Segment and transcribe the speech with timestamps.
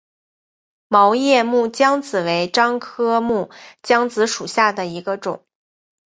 [0.87, 3.51] 毛叶木姜子为樟科木
[3.83, 5.45] 姜子属下的一个种。